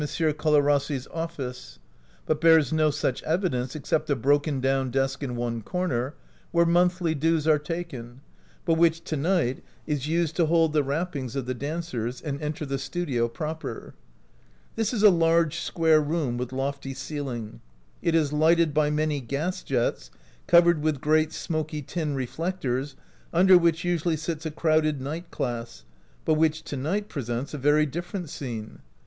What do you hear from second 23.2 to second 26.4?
under which usually sits a crowded night class, but